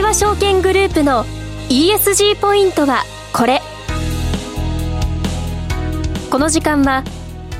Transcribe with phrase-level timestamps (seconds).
[0.00, 1.26] 大和証券グループの
[1.68, 3.60] ESG ポイントはこれ。
[6.30, 7.04] この時間は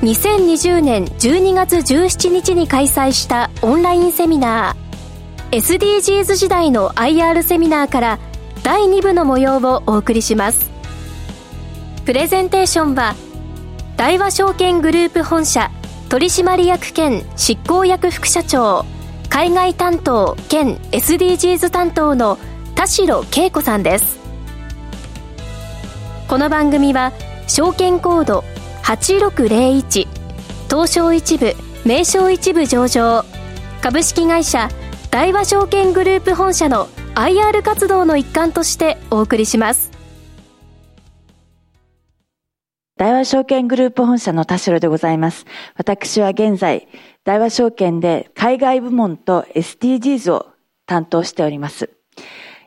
[0.01, 8.19] 2020年12月17日に開催したオンラインセミナー SDGs 時代の IR セミナーから
[8.63, 10.71] 第2部の模様をお送りします。
[12.05, 13.13] プレゼンテーションは
[13.97, 15.69] 大和証券グループ本社
[16.09, 18.83] 取締役兼執行役副社長
[19.31, 22.37] 海外担当兼 SDGs 担当の
[22.75, 24.19] 田代恵子さんです
[26.27, 27.13] この番組は
[27.47, 28.43] 証券コード
[28.83, 30.07] 8601
[30.69, 31.53] 東証一部
[31.85, 33.23] 名称一部上場
[33.81, 34.67] 株式会社
[35.11, 39.91] 大和証券グループ本社の IR 活動の一環としてお送りします
[43.01, 45.47] 大和証券グループ本社の田代でございます。
[45.75, 46.87] 私は現在、
[47.23, 50.47] 大和証券で海外部門と SDGs を
[50.85, 51.89] 担当しております。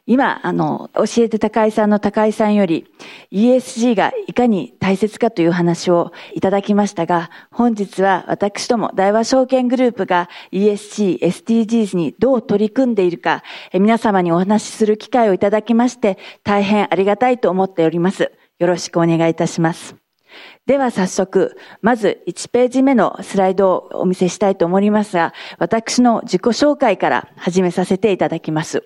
[0.07, 2.87] 今、あの、教えて高井さんの高井さんより
[3.33, 18.31] ESG がいかに大切かという話をいただきましたが、本日は私ども大和証券グループが ESG、SDGs にどう取り組んでいるか、皆様にお話しする機会をいただきまして、大変ありがたいと思っております。
[18.59, 20.04] よろしくお願いいたします。
[20.67, 28.83] では早速、まず1ページ目のスライドをお見せしたいと思いますが、私の自己紹介から始めさせていただきます。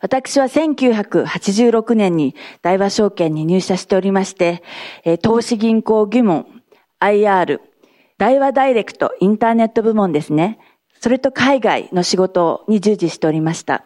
[0.00, 4.62] 私は1986年に大和証券に入社しておりまして、
[5.22, 6.46] 投資銀行疑問、
[7.00, 7.60] IR、
[8.18, 10.58] 大和ダイレクト、インターネット部門ですね。
[11.00, 13.84] それと海外の仕事に従事しておりました。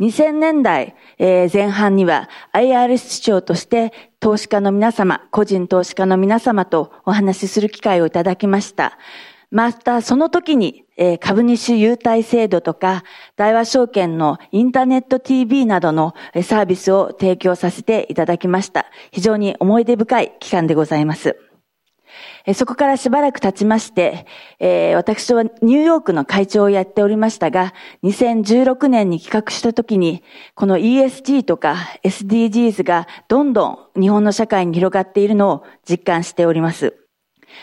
[0.00, 8.98] 2000年代前半には IR 室長として投資家の皆様、個人投資家の皆様とお話しする機会をいただきました。
[9.50, 10.84] また、その時に
[11.20, 13.04] 株主優待制度とか、
[13.36, 18.86] 大和証券のインターネット TV などのサービスを提供させていただきました。
[19.12, 21.36] 非常に思い出深い期間でございます。
[22.52, 24.26] そこからしばらく経ちまして、
[24.96, 27.72] 私はニューヨークの会長をやっておりましたが、
[28.02, 30.22] 2016年に企画した時に、
[30.54, 36.94] この ESG とか SDGs がどんどん日本の社会に広がっているのを実感しております。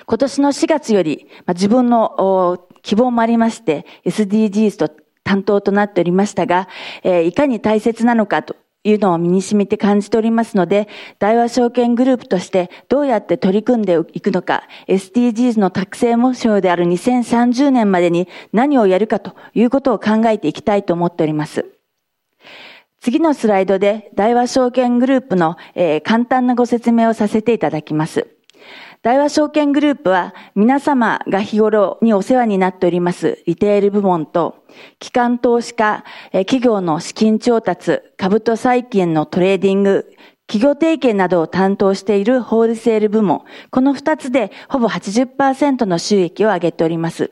[0.07, 4.89] 今年の4月より、自分の希望もありまして、SDGs と
[5.23, 6.67] 担当となっておりましたが、
[7.03, 10.87] いかに大切なのかというのを身に染みて感じておりますので、
[11.19, 21.65] 大和証券グループとしてどうやって取り組んでいくのか、SDGs の達成目標である2030年までに何をやるかということを考えていきたいと思っております。
[22.99, 28.27] 次のスライドで大和証券グループの、えー、簡単なご説明をさせていただきます。
[29.03, 34.63] 大和証券グループは皆様が日頃にお世話になっておりますリテール部門と
[34.99, 40.13] 機関投資家、企業の資金調達、株と債券のトレーディング、
[40.45, 43.41] 企業提携などを担当しているホールセール部門、
[43.71, 47.31] この二つでほぼ80%の収益を上げております。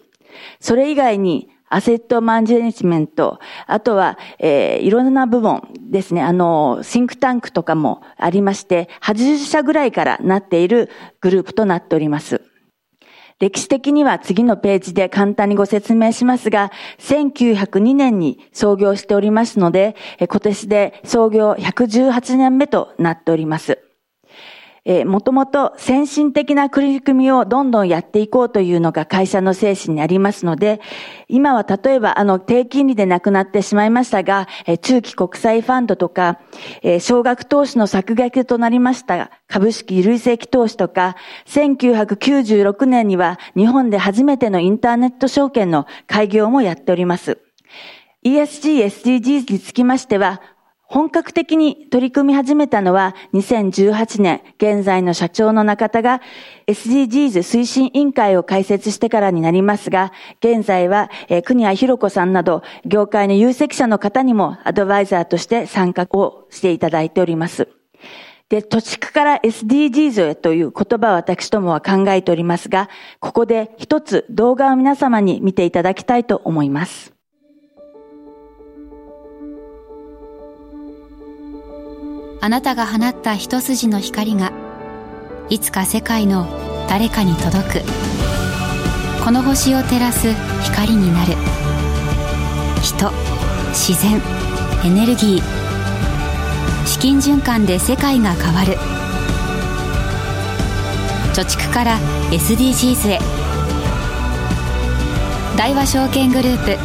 [0.59, 10.89] それ以外にアセットマンジェジメント、あとは、えー、いろんな部門ですね、あの、シンクタンクとかもありまして、80社ぐらいからなっている
[11.21, 12.41] グループとなっております。
[13.39, 23.88] 歴史的には次のページで簡単にご説明しますが、1902年に創業しておりますので、今年で創業118年目となっております。
[24.85, 30.79] えー、もともと先進的な取り組みをどんどんやっていこうというのが会社の精神にありますので、
[31.27, 36.39] 今は例えばあの低金利でなくなってしまいましたが、えー、中期国債ファンドとか、
[36.81, 41.15] えー、少額投資の削減となりました株式累積投資とか、
[41.47, 47.39] 1996年には日本で初めてのインターネット証券の開業もやっております。
[48.23, 50.41] ESG、SDGs につきましては、
[50.91, 56.19] 本格的に取り組み始めたのは2018年、現在の社長の中田が
[56.65, 61.11] SDGs 推進委員会を開設してからになりますが、現在は、
[61.45, 67.67] 国谷博子さんなど、業界の有責者の方にもアドバイザーとして参加をしていただいております。
[68.49, 72.89] で、土地区から SDGs へという言葉を私どもは考えておりますが、
[73.19, 77.18] ここで一つ動画を皆様に見ていただきたいと思います。
[82.41, 84.53] あなたが放った一筋の光が
[85.49, 86.47] いつか世界の
[86.87, 88.09] 誰かに届く。
[89.23, 90.33] この星を照らす
[90.63, 91.33] 光になる。
[92.81, 93.11] 人
[93.73, 94.21] 自然
[94.85, 96.87] エネルギー。
[96.87, 98.77] 資金循環で世界が変わる。
[101.33, 101.99] 貯蓄から
[102.31, 103.19] SDGs へ。
[105.57, 106.77] 大和証券グループ。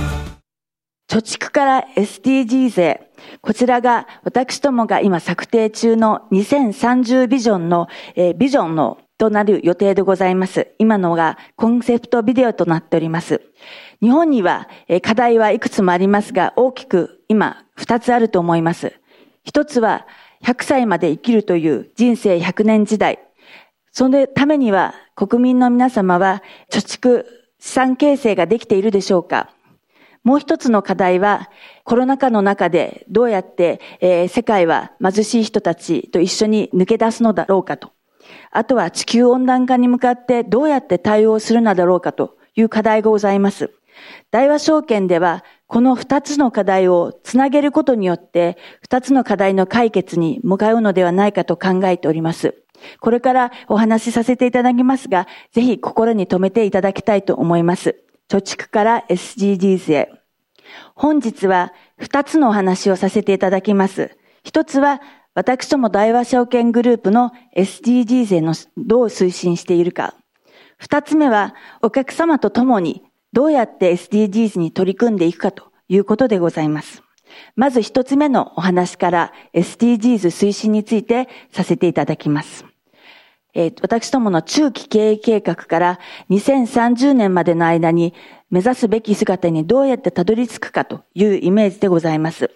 [1.08, 3.13] 貯蓄から SDGs へ。
[3.44, 10.72] こちらが私どもが今策定中の2030ビジョンの、えー、ビジョンのとなる予定でございます。
[10.78, 13.42] 今のがコンセプトビデオとなっております。
[14.00, 14.68] 日本には
[15.02, 18.98] 課題はいくつもありますが、大きく今二つあると思います。
[19.44, 20.06] 一つは
[20.42, 23.18] 100歳まで生きるという人生100年時代。
[23.92, 26.42] そのためには国民の皆様は
[26.72, 27.26] 貯蓄、
[27.60, 29.50] 資産形成ができているでしょうか
[30.24, 31.50] もう一つの課題は、
[31.84, 37.92] コロナ禍の中でどうやって、えー、世界は貧しい人たちと一緒に抜け出すのだろうかと。
[38.50, 43.70] あとは地球温暖化に向かってどうやって対応するのだろうかという課題がございます。
[44.30, 52.54] 大和証券では、この二つの課題をつなげることによって、二つの課題の解決に向かうのではないかと考えております。
[53.00, 58.03] これからお話しさせていただきますが、ぜひ心に留めていただきたいと思います。
[58.28, 60.10] 貯蓄から SDGs へ。
[60.94, 64.16] 本日は二つのお話をさせていただきます。
[64.42, 65.00] 一つは、
[65.34, 70.14] 私ども大和証券グループの SDGs へのどう推進しているか。
[70.78, 77.02] 二つ目は、お客様と共にどうやって SDGs に取り組んでいくかということでございます。
[77.56, 82.64] まず一つ目のお話から SDGs 推進についてさせていただきます。
[83.82, 88.12] 私どもの中期経営計画から2030年までの間に
[88.50, 92.50] 目指すべき姿にどうやってたどり着くかというイメージでございます。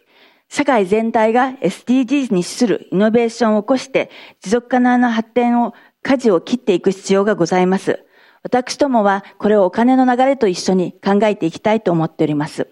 [0.49, 4.11] 社会全体が SDGs に資するイノベーションを起こして
[4.41, 8.05] 持続可能な発展を、舵を切っていく必要がございます。
[8.43, 12.69] 私どもはこれをお金の流れと一緒に考えていきたいと思っております。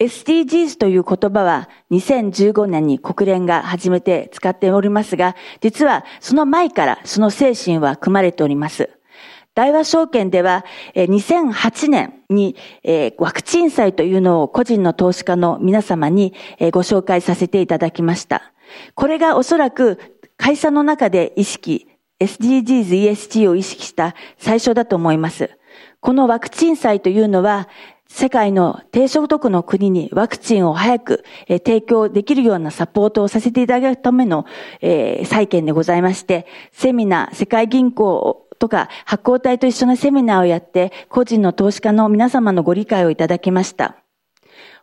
[0.00, 8.90] SDGs という言葉は2015年に国連が初めて使っておりますが、実はその前からその精神は組まれております。
[9.54, 10.64] 大和証券では
[10.96, 12.56] 2008年に
[13.18, 16.34] ワクチン祭というのを個人の投資家の皆様に
[16.72, 18.52] ご紹介させていただきました。
[18.94, 20.00] これがおそらく
[20.36, 21.86] 会社の中で意識
[22.18, 25.50] SDGs、ESG を意識した最初だと思います。
[26.00, 27.68] このワクチン祭というのは、
[28.08, 34.46] 世界の低所得の国にワクチンを早く提供できるようなサポートをさせていただくための
[34.80, 43.96] 債券でございまして、セミナー、世界銀行とか発行体と一緒のセミナーをやって、個人の投資家の皆様のご理解をいただきました。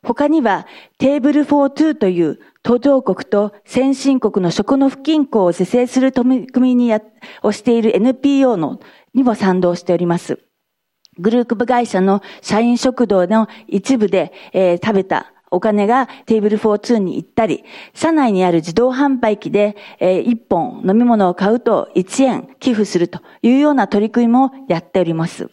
[0.04, 0.68] 他には、
[0.98, 7.02] テーブルフォートゥーという途上国と先進国の食の不均衡を是正する取り組みにや
[7.44, 8.80] をしている NPO の
[9.14, 10.40] にも賛同しております。
[11.20, 25.50] グループ会社の社員食堂の一部で、えー、食べたお金がテーブル42に行ったり、社内にある自動販売機で、えー、1本飲み物を買うと1円寄付するというような取り組みもやっております。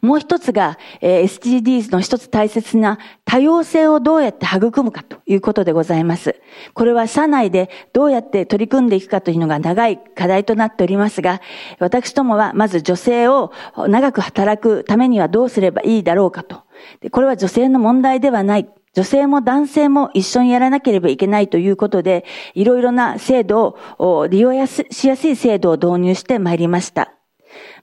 [0.00, 6.36] もう一つが、えー、SDGs の一つ大切な多様性をどうやって育むかということでございます。
[6.74, 11.40] これは社内でどうやって取り組んでいくかというのが長い課題となっておりますが、
[11.78, 16.62] 私どもはまず女性を長く働くためにはどうすればいいだろうかと。
[17.00, 18.68] でこれは女性の問題ではない。
[18.94, 27.14] 女性も男性も一緒にやらなければいけないということで、いろいろな制度を利用しやすい制度を導入してまいりました。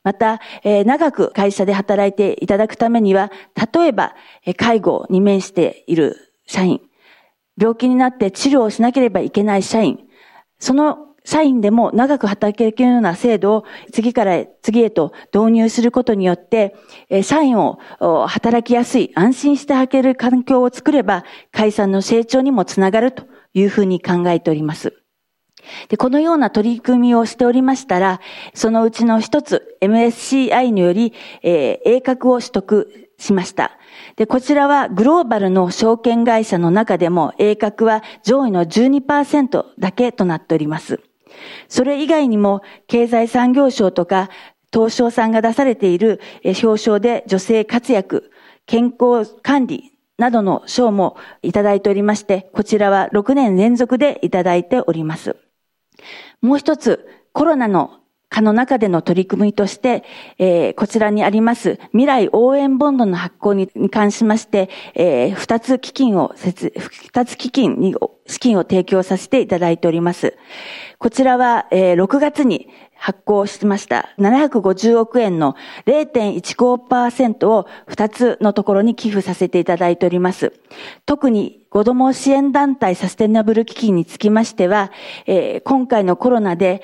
[0.03, 3.31] また、えー、長く会社で働いていただくためには、
[3.73, 6.81] 例えば、え介護に面している社員、
[7.57, 9.99] 病気になって治療をしなければいけない社員、
[10.59, 16.75] その社員でも長く働けるような制度を次から次へと導入することによって、
[17.23, 17.79] 社員を
[18.27, 24.98] 働きやすい、安心して働ける環境を作れば、会社の成長にもつながるというふうに考えております。
[25.89, 28.21] で、このような取り組みをしておりましたら、
[28.53, 33.71] そのうちの一つ、MSCI により、えー、英格を取得しました。
[34.15, 40.99] で、こちらはグローバルの証券会社の中でも、英格は上位の12%だけとなっております。
[41.67, 44.29] それ以外にも、経済産業省とか、
[44.71, 48.31] 東証さんが出されている表彰で女性活躍、
[48.65, 55.37] 健康管理などの賞もいただいておりまして、こちらは6年連続でいただいております。
[56.41, 57.98] もう一つ、コロナの
[58.39, 60.03] 課の中での取り組みとして、
[60.37, 67.95] えー、こちらにあります未来応援ボンドの発行に関しまして、えー、二つ基金を設、二つ基金に
[68.27, 70.37] 資金を提供させていただいております。
[70.99, 75.55] こちらは、えー、6月に発行しました750億円の
[75.85, 80.53] 0.15%を2つのところに寄付させていただいております。
[81.05, 84.91] 特に子ども支援団体サステナブル基金につきましては、
[85.25, 86.81] えー、今回のコロナで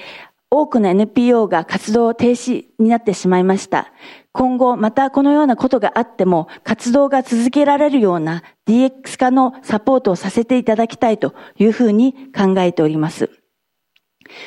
[0.62, 3.92] 多くの NPO が活動停止になってしまいました。
[4.32, 13.30] 今後またこのようなことがあっても活動が続けられるような DX 化のサポートをさせていただきたいというふうに考えております。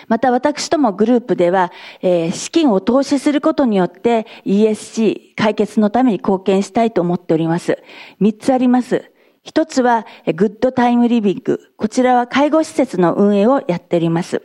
[0.09, 1.73] また私どもグループでは、
[2.03, 7.79] えー、資金を投資することによって ESG 解決のために貢献したいと思っております。
[8.19, 9.13] 三つあります。
[9.43, 11.73] 一つは、グッドタイムリビング。
[11.79, 14.43] こちらは介護施設の運営をやっております。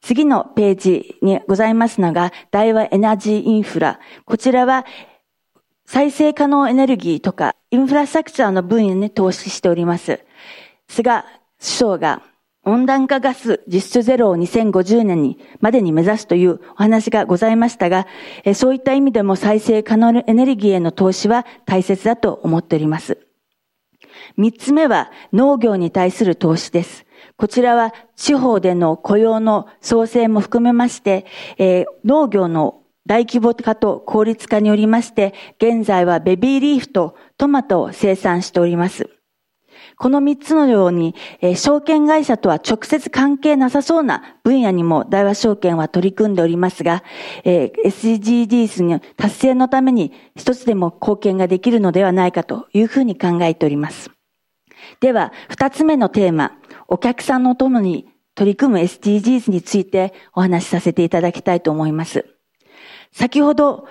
[0.00, 4.00] 次のページにございますのが、大和エナジーインフラ。
[4.24, 4.86] こちらは、
[5.86, 10.20] 再生可能エネルギーとか、インフラストラクチャーの分野に投資しております。
[10.88, 11.24] 菅
[11.58, 12.22] 首相が
[12.64, 18.06] 温暖化ガス実質ゼロを2050年にまでに目指すというお話がございましたが、
[18.54, 23.18] そういった意味でも再生可能エネルギーへの投資は大切だと思っております。
[24.36, 27.06] 三つ目は農業に対する投資です。
[27.36, 31.26] こちらは地方での雇用の創生も含めまして、
[31.58, 39.10] えー、農業の大規模化と効率化によりまして、現在はベビーリーフとトマトを生産しております。
[39.96, 47.02] この三つのように、えー、証券会社とは直接関係なさそうな分野にも大和証券は取り組んでおりますが、
[47.44, 54.10] えー、SDGs の達成のために一つでも貢献ができるのではないかというふうに考えております。
[55.00, 56.58] では、二つ目のテーマ、
[56.90, 62.26] お客さんの共に取り組む SDGs についてお話しさせていただきたいと思います。
[63.12, 63.86] 先ほど、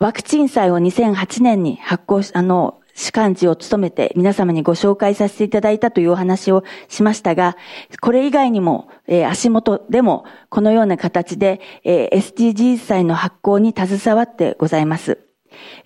[0.00, 7.56] ワクチン祭を2008年に発行し、あの、主幹事を務めて皆様にご紹介させていただいたというお話をしましたが、
[8.00, 15.18] これ以外にも、えー、足元でもこのような形で、えー、SDGs 祭の発行に携わってございます。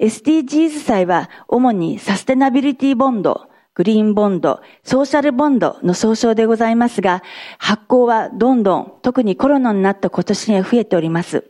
[0.00, 3.48] SDGs 祭は主にサステナビリティボンド、
[3.78, 7.22] グリーンボンド、ソーシャルボンドの総称でございますが、
[7.58, 11.44] 発行はどんどん、特にコロナになった今年に増えております。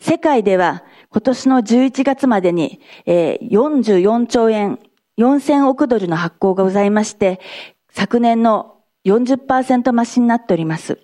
[0.00, 4.80] 世界では今年の11月までに、えー、44兆円、
[5.16, 7.38] 4000億ドルの発行がございまして、
[7.92, 10.98] 昨年の40%増しになっております。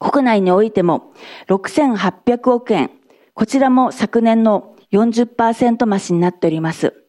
[0.00, 1.12] 国内においても
[1.48, 2.92] 6800億円、
[3.34, 7.05] こちらも昨年の40%増しになっております。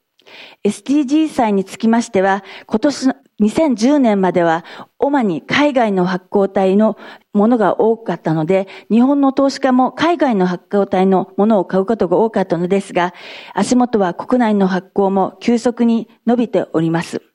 [0.64, 4.66] SDG 債につきましては、今年の2010年までは
[4.98, 6.98] 主に海外の発行体の
[7.34, 13.14] ものが多かったので、日本の投資家も海外の発行体のものを買うことが多かったのですが、
[13.54, 17.27] 足元は国内の発行も急速に伸びております。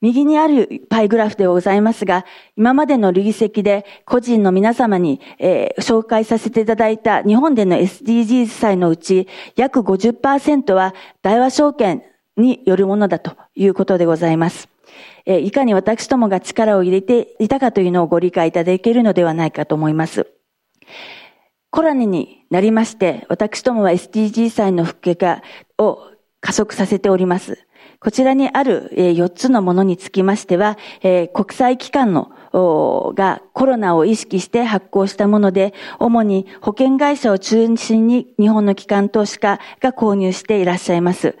[0.00, 2.24] 右にあるパイグラフでございますが、
[2.56, 12.02] 今までの累積で個人の皆様に、えー、紹介させていただいた日本での SDGs 祭のうち約50%は大和証券
[12.36, 14.68] によるものだということでございます。
[15.26, 20.26] えー、いかに私どもが力を入れていたかというのをご理解いただけるのではないかと思います。
[21.70, 25.42] コロナになりまして、私どもは SDGs 祭の復帰化
[25.78, 26.00] を
[26.40, 27.66] 加速させております。
[28.02, 32.32] こちらにある4つのものにつきましては、国際機関の
[33.14, 41.36] がコロナを意識して発行したもので、主に保険会社を中心に日本の機関投資家が購入していらっしゃいます。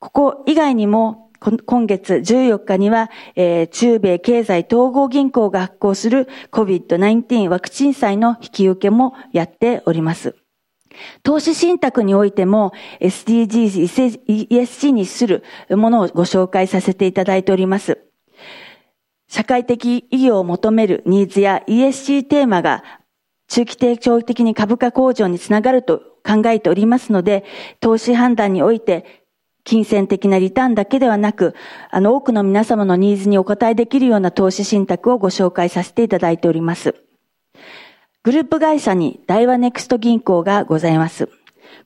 [0.00, 1.30] ここ以外にも、
[1.64, 3.08] 今月14日には、
[3.70, 10.34] 中米経済統合銀行が発行する COVID-19 ワクチン債の引き受けもやっております。
[11.22, 17.98] 投資信託においても SDGs、ESG にするものをご紹介させていただいております。
[19.28, 22.82] 社会的意義を求めるニーズや ESG テーマが
[23.48, 27.44] 中期低長期的に株価向上につながると考えておりますので、
[27.80, 29.20] 投資判断において
[29.64, 31.54] 金銭的なリターンだけではなく、
[31.90, 36.94] あの多くの皆様のニーズにお答えできるような投資信託をご紹介させていただいております。
[38.22, 41.30] グループ会社に大和ネクスト銀行がございます。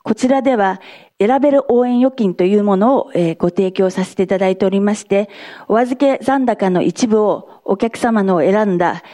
[0.03, 0.81] こちらでは
[1.21, 5.29] 選べる応援預金というものを、ご提供させていただいておりまして、
[5.69, 9.05] お預け残高の一部をお客様の選んだ、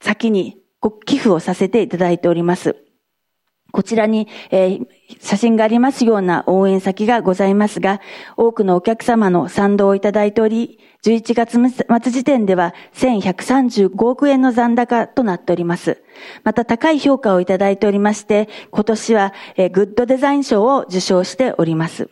[0.00, 2.76] 先にご寄付をさせていただいております。
[3.72, 4.86] こちらに、えー、
[5.18, 8.00] 写真がありますような応援先がございますが、
[8.36, 11.58] 多くのお客様の賛同をいただいており、11月
[12.02, 16.02] 末時点では1135億円の残高となっております。
[16.44, 22.08] また高い評価をいただいておりまして、今年は、えー、グッドデザイン賞を受賞しております。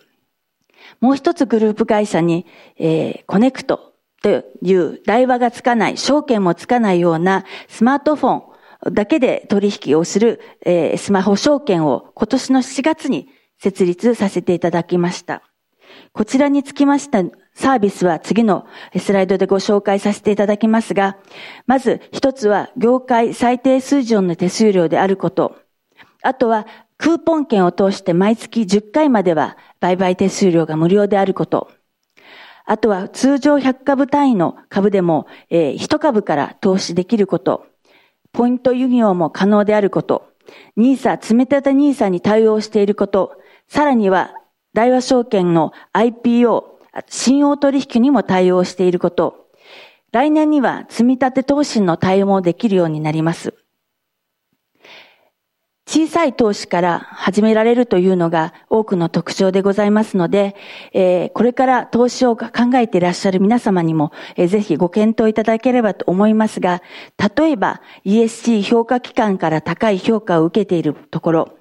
[1.00, 2.46] もう一つグループ会社に、
[2.78, 8.49] えー、コネクトという台話がつかない、証券もつかないようなスマートフォン、
[8.90, 15.42] だけで取引をする、えー、スマホ証券を今年の7月に設立させていただきました。
[16.12, 17.22] こちらにつきました
[17.54, 21.18] サービスは次のスライドでご紹介させていただきますが、
[21.66, 25.56] まず一つは業界最低水準の手数料であること。
[26.22, 31.70] あとはクーポン券を通して毎月10回までは売買手数料が無料であること。
[32.64, 37.69] あとは通常100株単位の株でも、えー、1株から投資できること。
[38.32, 40.30] ポイント輸入も可能であること。
[40.76, 43.32] ニーサ、積み立てニーサに対応していること。
[43.68, 44.34] さらには、
[44.72, 46.64] 大和証券の IPO、
[47.08, 49.46] 信用取引にも対応していること。
[50.12, 53.54] 来年には積み立て投資の対応もできるようになります。
[55.92, 60.54] 小さい投資から始められるというのが多くの特徴でございますので、
[60.92, 66.80] えー、これから投資を考えていらっしゃる皆様にも、えー、ぜひご検討いただければと思いますが、
[67.36, 71.59] 例えば ESG 評価機関から高い評価を受けているところ、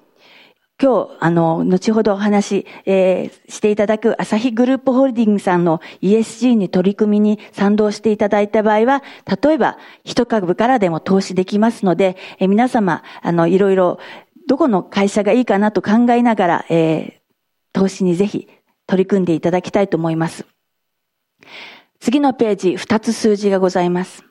[0.82, 9.02] 今日、あの、後ほどお話、えー、していただく朝日グループホールディングさんの ESG に取り組みに賛同していただいた場合は、
[9.42, 13.98] 例えば、一株からでも投資できますので、えー、皆様、あの、いろいろ、
[14.46, 17.12] どこの会社がいいかなと考えながら、えー、
[17.74, 18.48] 投資にぜひ
[18.86, 20.46] 取り組んでいただきたいと思います。
[22.00, 24.24] 次のページ、二つ数字がございます。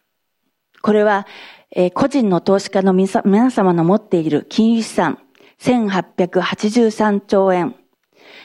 [0.82, 1.28] これは、
[1.76, 5.20] えー、個人の投資家の皆様の持っている金融資産、
[5.60, 7.76] 1883兆円。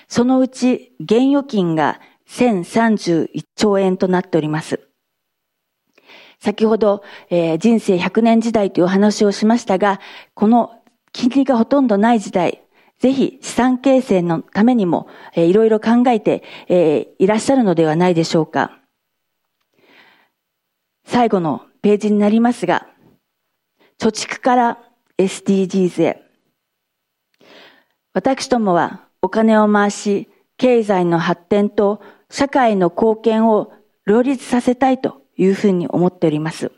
[0.09, 4.81] そのうち現預金が1031兆円となっております。
[6.39, 10.01] 先ほど、えー、人生100年時代というお話をしましたが、
[10.35, 12.63] この金利がほとんどない時代、
[12.99, 18.79] ぜひ資産形成のためにも、えー、いろいろ考えて、えー、いらっしゃるのではないでしょうか。
[21.07, 22.89] 最後のページになりますが、
[23.99, 24.79] 貯蓄から
[25.19, 26.24] SDGs へ。
[28.15, 33.73] 私どもはお金を回し、経済の発展と社会の貢献を
[34.07, 36.71] 両立させたいというふうに思っております。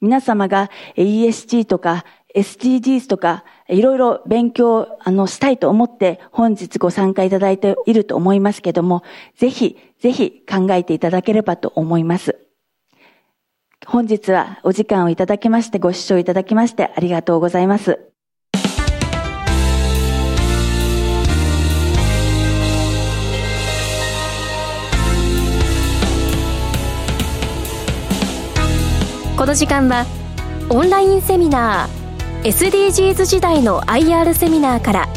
[0.00, 9.02] 皆様が ESG とか SDGs とかいろいろ勉強あのしたいと思って本日ご参加いただいていると思いますけども、
[9.36, 12.38] ぜひぜひ考えていただければと思います。
[13.86, 18.15] 本日はお時間をいただきましてご視聴いただきましてありがとうございます。
[29.46, 30.06] この時間は
[30.70, 35.08] オンラインセミナー SDGs 時代の IR セミナーから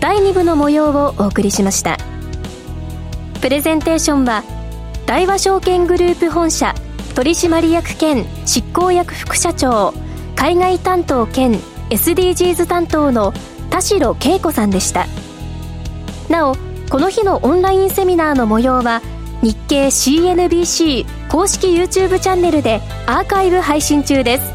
[0.00, 1.96] 第2部の模様をお送りしました。
[3.40, 4.44] プレゼンテーションは
[5.06, 6.74] 大和証券グループ本社
[7.14, 9.94] 取締役兼執行役副社長
[10.36, 11.52] 海外担当兼
[11.88, 13.32] SDGs 担当の
[13.70, 15.06] 田代恵子さんでした。
[16.28, 16.54] なお
[16.90, 19.00] この日のオンラインセミナーの模様は
[19.40, 24.52] 日経 CNBC 公式 YouTube チャンネルでアーカイブ配信中です。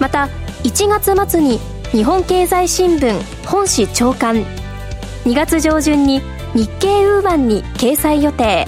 [0.00, 0.28] また
[0.64, 1.60] 1月末に
[1.92, 3.14] 日本経済新聞
[3.46, 4.44] 本誌朝刊
[5.24, 6.22] 2月上旬に
[6.54, 8.66] 日経ウーマンに掲載予定。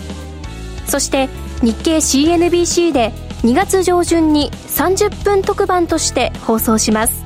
[0.86, 1.28] そして
[1.60, 3.10] 日経 CNBC で
[3.42, 7.24] 2月上旬に30分特番として放送します。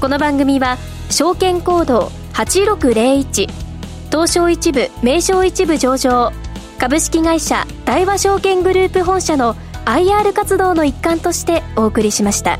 [0.00, 0.78] この番組は
[1.10, 3.50] 証券コード8601
[4.12, 6.43] 東証一部名称一部上場。
[6.84, 9.54] 株式会社大和証券グループ本社の
[9.86, 12.58] IR 活動の一環としてお送りしました。